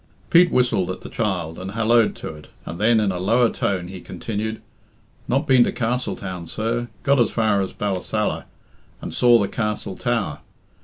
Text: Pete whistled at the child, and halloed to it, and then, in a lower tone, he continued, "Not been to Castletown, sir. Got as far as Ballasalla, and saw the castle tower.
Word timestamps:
Pete 0.31 0.49
whistled 0.49 0.89
at 0.89 1.01
the 1.01 1.11
child, 1.11 1.59
and 1.59 1.73
halloed 1.73 2.15
to 2.15 2.29
it, 2.29 2.47
and 2.65 2.79
then, 2.81 2.99
in 2.99 3.11
a 3.11 3.19
lower 3.19 3.49
tone, 3.51 3.87
he 3.87 4.01
continued, 4.01 4.59
"Not 5.27 5.45
been 5.45 5.63
to 5.65 5.71
Castletown, 5.71 6.47
sir. 6.47 6.87
Got 7.03 7.19
as 7.19 7.29
far 7.29 7.61
as 7.61 7.71
Ballasalla, 7.71 8.45
and 8.99 9.13
saw 9.13 9.37
the 9.37 9.47
castle 9.47 9.95
tower. 9.95 10.39